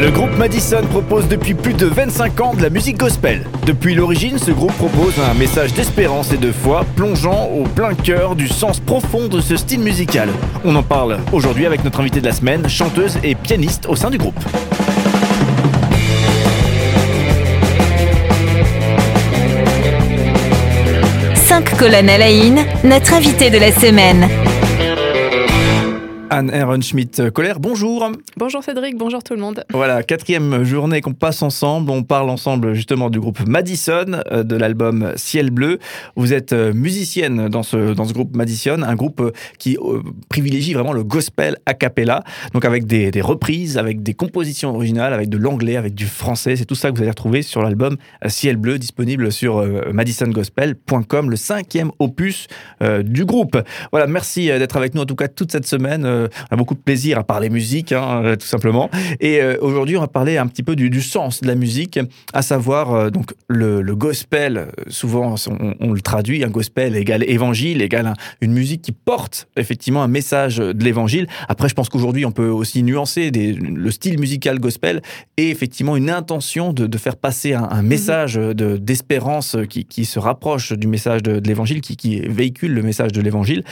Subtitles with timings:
[0.00, 3.44] Le groupe Madison propose depuis plus de 25 ans de la musique gospel.
[3.66, 8.34] Depuis l'origine, ce groupe propose un message d'espérance et de foi plongeant au plein cœur
[8.34, 10.30] du sens profond de ce style musical.
[10.64, 14.08] On en parle aujourd'hui avec notre invitée de la semaine, chanteuse et pianiste au sein
[14.08, 14.42] du groupe.
[21.34, 24.49] Cinq colonnes à la une, notre invité de la semaine.
[26.32, 28.08] Anne Ehrenschmidt-Colère, bonjour.
[28.36, 29.64] Bonjour Cédric, bonjour tout le monde.
[29.72, 31.90] Voilà, quatrième journée qu'on passe ensemble.
[31.90, 35.80] On parle ensemble justement du groupe Madison, euh, de l'album Ciel Bleu.
[36.14, 39.76] Vous êtes euh, musicienne dans ce, dans ce groupe Madison, un groupe euh, qui
[40.28, 42.22] privilégie vraiment le gospel a cappella,
[42.54, 46.54] donc avec des, des reprises, avec des compositions originales, avec de l'anglais, avec du français.
[46.54, 47.96] C'est tout ça que vous allez retrouver sur l'album
[48.28, 52.46] Ciel Bleu, disponible sur madisongospel.com, le cinquième opus
[53.02, 53.60] du groupe.
[53.90, 56.19] Voilà, merci d'être avec nous en tout cas toute cette semaine
[56.50, 58.90] on a beaucoup de plaisir à parler musique, hein, euh, tout simplement.
[59.20, 61.98] Et euh, aujourd'hui, on va parler un petit peu du, sens de la musique,
[62.32, 64.68] à savoir euh, donc le, gospel.
[64.88, 65.34] Souvent,
[65.80, 70.58] on, le traduit, un gospel égale évangile, égale une musique qui porte effectivement un message
[70.58, 71.26] de l'évangile.
[71.48, 75.02] Après, je pense qu'aujourd'hui, on peut aussi nuancer le style musical gospel
[75.36, 77.88] et effectivement une intention de, faire passer un, mhm.
[77.88, 83.64] message d'espérance qui, se rapproche du message de, l'évangile, qui, véhicule le message de l'évangile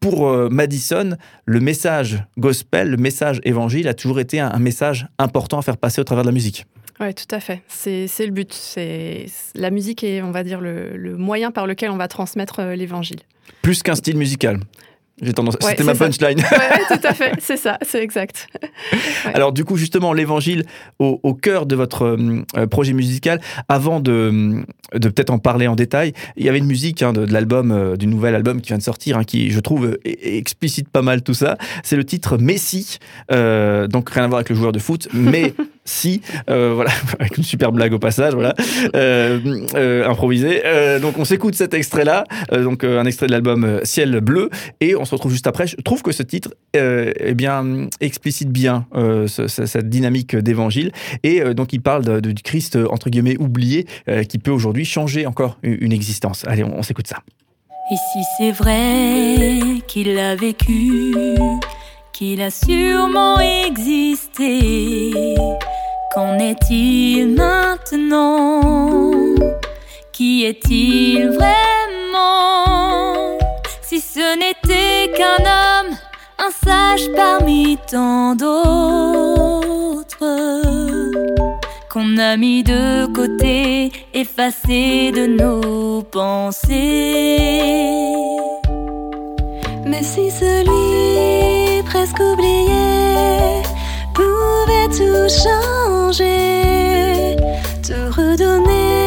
[0.00, 5.58] pour euh, Madison, le message gospel, le message évangile a toujours été un, message important
[5.58, 6.66] à faire passer au travers de la musique.
[6.98, 7.62] Oui, tout à fait.
[7.68, 8.52] C'est le but.
[8.52, 12.74] C'est la musique est, on va dire, le, moyen par lequel on va transmettre euh,
[12.74, 13.20] l'évangile.
[13.62, 14.60] Plus qu'un style musical.
[15.22, 15.56] J'ai tendance.
[15.60, 16.38] C'était ma punchline.
[16.38, 17.32] Oui, tout à fait.
[17.40, 18.48] C'est ça, c'est exact.
[19.34, 20.64] Alors du coup, justement, l'évangile
[20.98, 22.16] au, cœur de votre
[22.56, 23.40] euh, projet musical.
[23.68, 24.62] Avant de,
[24.94, 27.96] de peut-être en parler en détail, il y avait une musique hein, de, l'album, euh,
[27.96, 31.34] du nouvel album qui vient de sortir, hein, qui, je trouve, explicite pas mal tout
[31.34, 31.56] ça.
[31.82, 32.98] C'est le titre Messi.
[33.30, 35.54] Euh, donc rien à voir avec le joueur de foot, mais
[35.90, 38.54] si, euh, voilà, avec une super blague au passage, voilà,
[38.94, 39.40] euh,
[39.74, 40.62] euh, improvisé.
[41.00, 44.50] donc on s'écoute cet extrait-là, donc un extrait de l'album Ciel bleu,
[44.80, 45.66] et on se retrouve juste après.
[45.66, 48.86] Je trouve que ce titre, eh bien, explicite bien
[49.26, 50.92] cette dynamique d'évangile,
[51.22, 53.86] et donc il parle du Christ entre guillemets oublié,
[54.28, 56.44] qui peut aujourd'hui changer encore une existence.
[56.46, 57.18] Allez, on, on s'écoute ça.
[57.92, 61.12] Et si c'est vrai qu'il a vécu,
[62.12, 65.10] qu'il a sûrement existé
[66.12, 68.60] Qu'en est-il maintenant?
[70.12, 73.38] Qui est-il vraiment?
[73.80, 75.96] Si ce n'était qu'un homme,
[76.38, 80.00] un sage parmi tant d'autres
[81.88, 87.38] qu'on a mis de côté, effacé de nos pensées.
[89.86, 93.62] Mais si celui presque oublié
[94.96, 96.16] tout changer,
[97.82, 98.99] te redonner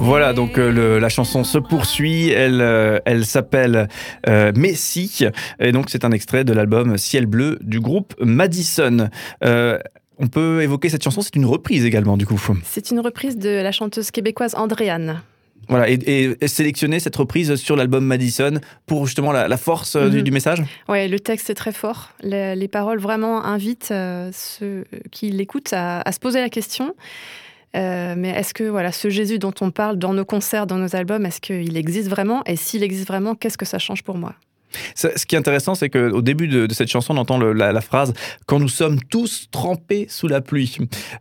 [0.00, 2.30] Voilà, donc euh, la chanson se poursuit.
[2.30, 3.86] Elle, euh, elle s'appelle
[4.26, 5.26] euh, Messi.
[5.60, 9.10] Et donc, c'est un extrait de l'album Ciel Bleu du groupe Madison.
[9.42, 12.40] on peut évoquer cette chanson, c'est une reprise également, du coup.
[12.64, 15.22] C'est une reprise de la chanteuse québécoise Andréane.
[15.68, 20.32] Voilà, et, sélectionner cette reprise sur l'album Madison pour justement la, force du, mhm.
[20.32, 20.62] message?
[20.88, 22.08] Oui, le texte est très fort.
[22.22, 23.92] Les, paroles vraiment invitent
[24.32, 26.94] ceux qui l'écoutent à, à, se poser la question.
[27.76, 30.96] Euh, mais est-ce que voilà, ce Jésus dont on parle dans nos concerts, dans nos
[30.96, 32.42] albums, est-ce qu'il existe vraiment?
[32.44, 34.34] Et s'il existe vraiment, qu'est-ce que ça change pour moi?
[34.94, 38.12] Ce qui est intéressant, c'est qu'au début de, cette chanson, on entend la, phrase
[38.46, 40.78] Quand nous sommes tous trempés sous la pluie.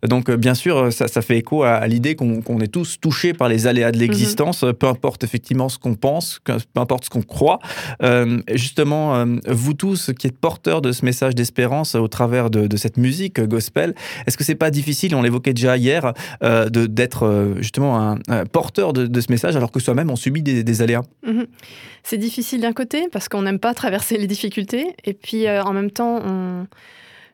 [0.08, 3.68] Donc, euh, bien sûr, ça, fait écho à, l'idée qu'on est tous touchés par les
[3.68, 4.04] aléas de mhm.
[4.04, 7.60] l'existence, peu importe effectivement ce qu'on pense, peu importe ce qu'on croit.
[8.04, 12.78] Euh, justement, euh, vous tous qui êtes porteurs de ce message d'espérance au travers de,
[12.78, 13.94] cette musique gospel,
[14.26, 19.32] est-ce que c'est pas difficile, on l'évoquait déjà hier, d'être justement un, porteur de, ce
[19.32, 21.04] message alors que soi-même on subit des, aléas?
[21.26, 21.48] Mhm.
[22.04, 24.96] C'est difficile d'un côté parce qu'on n'aime pas traverser les difficultés.
[25.06, 26.22] Et puis euh, en même temps,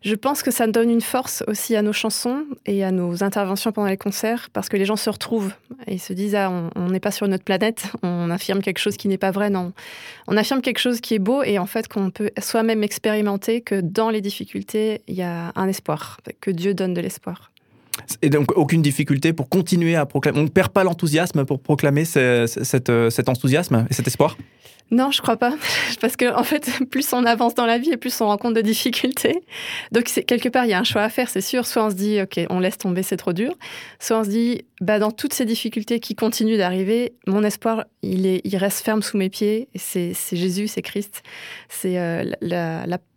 [0.05, 3.71] je pense que ça donne une force aussi à nos chansons et à nos interventions
[3.71, 5.51] pendant les concerts parce que les gens se retrouvent
[5.87, 9.07] et se disent ah, on n'est pas sur notre planète, on affirme quelque chose qui
[9.07, 9.73] n'est pas vrai, non.
[10.27, 13.81] On affirme quelque chose qui est beau et en fait qu'on peut soi-même expérimenter que
[13.81, 17.51] dans les difficultés, il y a un espoir, que Dieu donne de l'espoir.
[18.21, 20.39] Et donc, aucune difficulté pour continuer à proclamer.
[20.39, 24.37] On ne perd pas l'enthousiasme pour proclamer euh, cet enthousiasme et cet espoir?
[24.91, 25.53] Non, je crois pas.
[26.01, 28.61] Parce que, en fait, plus on avance dans la vie et plus on rencontre de
[28.61, 29.41] difficultés.
[29.91, 31.65] Donc, quelque part, il y a un choix à faire, c'est sûr.
[31.65, 33.53] Soit on se dit, OK, on laisse tomber, c'est trop dur.
[33.99, 38.27] Soit on se dit, bah, dans toutes ces difficultés qui continuent d'arriver, mon espoir, il,
[38.27, 39.69] est, il reste ferme sous mes pieds.
[39.75, 41.23] C'est Jésus, c'est Christ.
[41.67, 42.23] C'est euh,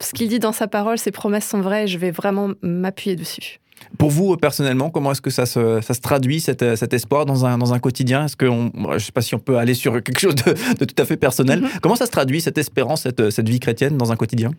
[0.01, 3.61] ce qu'il dit dans sa parole, ses promesses sont vraies je vais vraiment m'appuyer dessus.
[3.99, 6.93] Pour vous, euh, personnellement, comment est-ce que ça se, ça se traduit, cet, euh, cet
[6.95, 8.25] espoir, dans un, dans un quotidien?
[8.27, 10.55] Est-ce que on- Je ne sais pas si on peut aller sur quelque chose de,
[10.79, 11.61] de tout à fait personnel.
[11.63, 11.69] Mhm.
[11.83, 14.51] Comment ça se traduit, cette espérance, cette, cette vie chrétienne, dans un quotidien?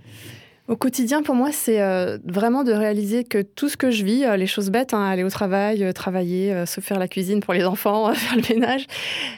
[0.69, 4.23] Au quotidien, pour moi, c'est euh, vraiment de réaliser que tout ce que je vis,
[4.23, 7.55] euh, les choses bêtes, hein, aller au travail, euh, travailler, se faire la cuisine pour
[7.55, 8.85] les enfants, faire le ménage,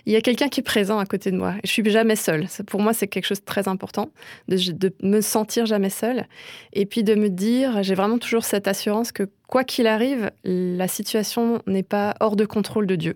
[0.06, 1.54] il y a quelqu'un qui est présent à côté de moi.
[1.64, 2.48] Je suis jamais seule.
[2.68, 4.10] Pour moi, c'est quelque chose de très important,
[4.50, 6.26] de, de me sentir jamais seule.
[6.74, 10.90] Et puis de me dire, j'ai vraiment toujours cette assurance que quoi qu'il arrive, la
[10.90, 13.14] situation n'est pas hors de contrôle de Dieu.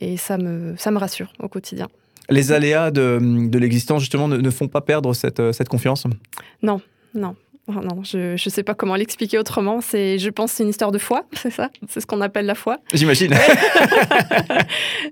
[0.00, 1.86] Et ça me, ça me rassure au quotidien.
[2.28, 6.08] Les aléas de, de l'existence, justement, ne, ne font pas perdre cette, cette confiance?
[6.60, 6.80] Non.
[7.12, 7.36] No.
[7.68, 9.80] Oh non, je ne sais pas comment l'expliquer autrement.
[9.80, 11.68] C'est, je pense, que c'est une histoire de foi, c'est ça?
[11.88, 12.78] C'est ce qu'on appelle la foi?
[12.94, 13.34] J'imagine.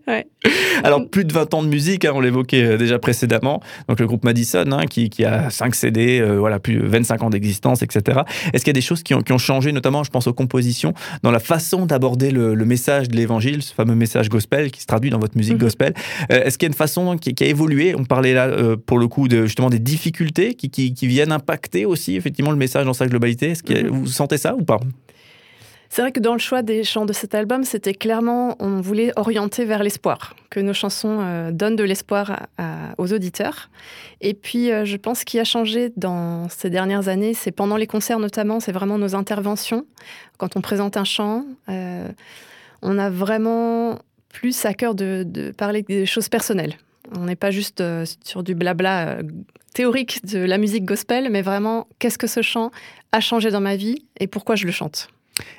[0.07, 0.27] Ouais.
[0.85, 3.61] Alors, plus de 20 ans de musique, hein, on l'évoquait euh, déjà précédemment.
[3.89, 7.23] Donc, le groupe Madison, hein, qui, qui a 5 CD, euh, voilà, plus de 25
[7.23, 8.21] ans d'existence, etc.
[8.53, 10.35] Est-ce qu'il y a des choses qui ont, qui ont changé, notamment, je pense aux
[10.35, 14.81] compositions, dans la façon d'aborder le, le message de l'évangile, ce fameux message gospel qui
[14.81, 15.61] se traduit dans votre musique Mhm.
[15.61, 15.95] gospel?
[16.31, 17.95] Euh, Est-ce qu'il y a une façon qui, qui a évolué?
[17.97, 21.85] On parlait là, euh, pour le coup, de, justement des difficultés qui, qui viennent impacter
[21.87, 23.51] aussi, effectivement, le message dans sa globalité.
[23.51, 23.89] Est-ce que Mhm.
[23.89, 24.79] vous sentez ça ou pas?
[25.91, 29.13] C'est vrai que dans le choix des chants de cet album, c'était clairement, on voulait
[29.15, 32.49] orienter vers l'espoir, que nos chansons euh, donnent de l'espoir
[32.99, 33.71] aux auditeurs.
[34.21, 37.87] Et puis, euh, je pense qu'il a changé dans ces dernières années, c'est pendant les
[37.87, 39.87] concerts notamment, c'est vraiment nos interventions.
[40.37, 42.09] Quand on présente un chant, euh,
[42.83, 44.01] on a vraiment
[44.31, 46.75] plus à cœur de, de parler des choses personnelles.
[47.17, 47.81] On n'est pas juste
[48.25, 49.19] sur du blabla
[49.75, 52.71] théorique de la musique gospel, mais vraiment, qu'est-ce que ce chant
[53.13, 55.09] a changé dans ma vie et pourquoi je le chante?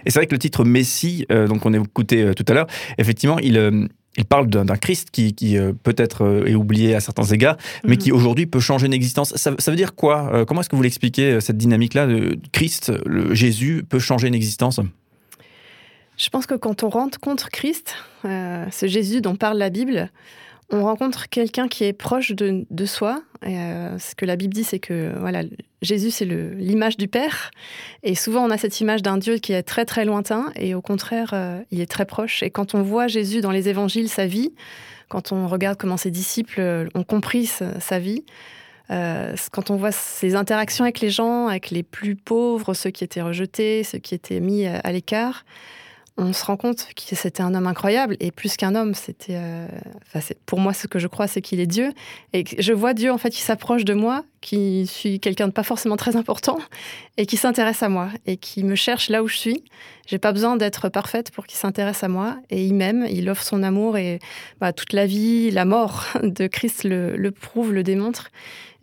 [0.06, 2.54] Et c'est vrai que le titre Messie, euh, donc on a écouté euh, tout à
[2.54, 2.68] l'heure,
[2.98, 3.86] effectivement, il, euh,
[4.18, 7.98] il parle d'un Christ qui, qui, euh, peut-être est oublié à certains égards, mais Mhm.
[7.98, 9.36] qui aujourd'hui peut changer une existence.
[9.36, 13.34] Ça, ça veut dire quoi Comment est-ce que vous l'expliquez, cette dynamique-là de Christ, le
[13.36, 14.80] Jésus, peut changer une existence?
[16.18, 20.10] Je pense que quand on rentre contre Christ, ce Jésus dont parle la Bible,
[20.72, 23.22] on rencontre quelqu'un qui est proche de, soi.
[23.46, 25.44] Euh, ce que la Bible dit, c'est que voilà,
[25.82, 27.52] Jésus, c'est l'image du Père.
[28.02, 30.52] Et souvent, on a cette image d'un Dieu qui est très, très lointain.
[30.56, 32.42] Et au contraire, euh, il est très proche.
[32.42, 34.54] Et quand on voit Jésus dans les évangiles, sa vie,
[35.08, 38.24] quand on regarde comment ses disciples ont compris sa, vie,
[38.90, 43.04] euh, quand on voit ses interactions avec les gens, avec les plus pauvres, ceux qui
[43.04, 45.46] étaient rejetés, ceux qui étaient mis à l'écart,
[46.18, 49.68] on se rend compte que c'était un homme incroyable et plus qu'un homme, c'était, euh,
[50.08, 51.92] enfin, pour moi, ce que je crois, c'est qu'il est Dieu
[52.32, 55.64] et je vois Dieu en fait qui s'approche de moi, qui suis quelqu'un de pas
[55.64, 56.58] forcément très important
[57.18, 59.64] et qui s'intéresse à moi et qui me cherche là où je suis.
[60.08, 63.44] J'ai pas besoin d'être parfaite pour qu'il s'intéresse à moi et il m'aime, il offre
[63.44, 64.20] son amour et
[64.62, 68.30] bah, toute la vie, la mort de Christ le, le prouve, le démontre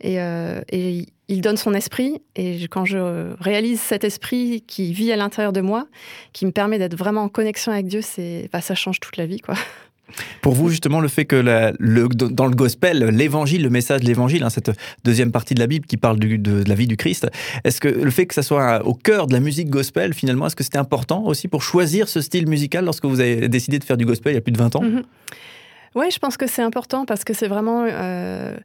[0.01, 5.11] et, euh, et il donne son esprit et quand je réalise cet esprit qui vit
[5.11, 5.87] à l'intérieur de moi,
[6.33, 9.25] qui me permet d'être vraiment en connexion avec Dieu, c'est, bah, ça change toute la
[9.25, 9.55] vie, quoi.
[10.41, 14.05] Pour vous, justement, le fait que la- le- dans le gospel, l'évangile, le message de
[14.05, 14.69] l'évangile, hein, cette
[15.05, 17.25] deuxième partie de la Bible qui parle du- de, de la vie du Christ,
[17.63, 20.57] est-ce que le fait que ça soit au cœur de la musique gospel, finalement, est-ce
[20.57, 23.97] que c'était important aussi pour choisir ce style musical lorsque vous avez décidé de faire
[23.97, 24.83] du gospel il y a plus de 20 ans?
[24.83, 25.03] Mhm.
[25.95, 27.85] Oui, je pense que c'est important parce que c'est vraiment.
[27.89, 28.57] euh,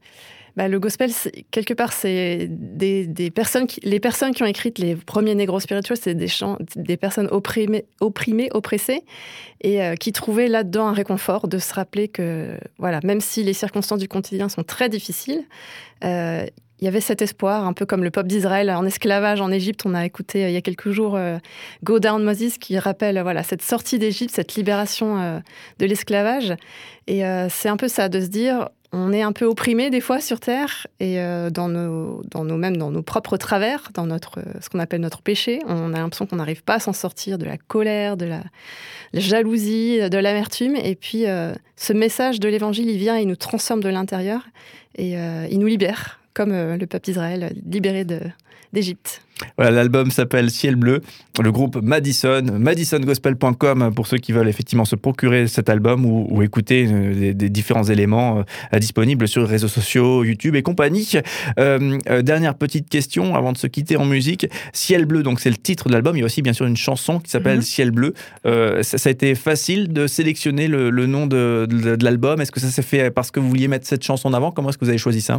[0.59, 1.13] bah, le gospel,
[1.53, 5.97] quelque part, c'est des, personnes qui, les personnes qui ont écrit les premiers négros spirituels,
[6.03, 9.05] c'est des, chants, des personnes opprimées, opprimées oppressées,
[9.61, 13.53] et euh, qui trouvaient là-dedans un réconfort de se rappeler que, voilà, même si les
[13.53, 15.45] circonstances du quotidien sont très difficiles,
[16.03, 16.45] euh,
[16.81, 19.83] il y avait cet espoir, un peu comme le peuple d'Israël en esclavage en Égypte.
[19.85, 21.39] On a écouté euh, il y a quelques jours euh,
[21.85, 25.41] Go Down Moses qui rappelle voilà, cette sortie d'Égypte, cette libération
[25.79, 26.55] de l'esclavage.
[27.07, 30.21] Et c'est un peu ça, de se dire, on est un peu opprimé des fois
[30.21, 34.71] sur Terre, et euh, dans, nos, dans dans nos propres travers, dans notre, euh, ce
[34.71, 37.59] qu'on appelle notre péché, on a l'impression qu'on n'arrive pas à s'en sortir de la
[37.59, 38.43] colère, de la,
[39.13, 40.77] jalousie, de l'amertume.
[40.77, 44.43] Et puis, euh, ce message de l'Évangile, il vient, il nous transforme de l'intérieur,
[44.97, 45.15] et
[45.51, 48.05] il nous libère comme le peuple d'Israël libéré
[48.73, 49.23] d'Égypte.
[49.57, 51.01] Voilà, l'album s'appelle Ciel Bleu,
[51.41, 56.89] le groupe Madison, madisongospel.com pour ceux qui veulent effectivement se procurer cet album ou, écouter
[56.91, 61.13] euh, des, différents éléments euh, disponibles sur les réseaux sociaux, YouTube et compagnie.
[61.59, 64.47] Euh, dernière petite question avant de se quitter en musique.
[64.73, 66.17] Ciel Bleu, donc c'est le titre de l'album.
[66.17, 67.63] Il y a aussi bien sûr une chanson qui s'appelle mhm.
[67.63, 68.15] Ciel Bleu.
[68.45, 72.41] ça, a été facile de sélectionner le, nom de, de l'album.
[72.41, 74.51] Est-ce que ça s'est fait parce que vous vouliez mettre cette chanson en avant?
[74.51, 75.39] Comment est-ce que vous avez choisi ça?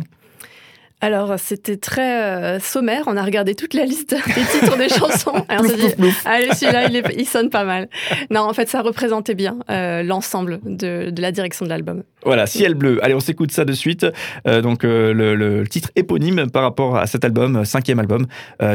[1.01, 3.03] Alors, c'était très euh, sommaire.
[3.08, 5.46] On a regardé toute la liste des titres des chansons.
[5.50, 5.94] Et on s'est dit,
[6.25, 7.88] allez, celui-là, il, sonne pas mal.
[8.29, 12.03] Non, en fait, ça représentait bien euh, l'ensemble de, la direction de l'album.
[12.25, 13.00] Voilà, Ciel bleu.
[13.01, 14.06] Allez, on s'écoute ça de suite.
[14.46, 18.25] Euh, donc, le, titre éponyme par rapport à cet album, cinquième album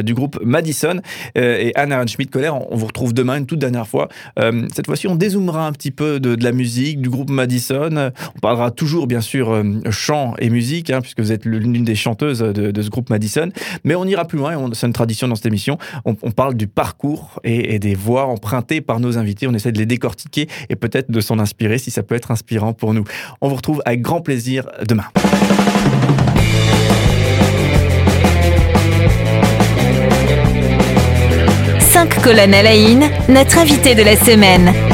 [0.03, 1.01] du groupe Madison.
[1.35, 4.09] et Anna Schmidt-Coller, on, vous retrouve demain une toute dernière fois.
[4.73, 8.13] cette fois-ci, on dézoomera un petit peu de, la musique, du groupe Madison.
[8.37, 12.83] On parlera toujours, bien sûr, chant et musique, hein, puisque vous êtes l'une des de,
[12.83, 13.49] ce groupe Madison.
[13.85, 15.79] Mais on ira plus loin, c'est une tradition dans cette émission.
[16.05, 19.47] On, parle du parcours et, des voix empruntées par nos invités.
[19.47, 22.73] On essaie de les décortiquer et peut-être de s'en inspirer si ça peut être inspirant
[22.73, 23.05] pour nous.
[23.41, 25.05] On vous retrouve avec grand plaisir demain.
[31.79, 32.55] Cinq colonnes
[33.29, 34.94] notre invité de la semaine.